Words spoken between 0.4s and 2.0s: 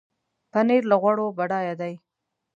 پنېر له غوړو بډایه دی.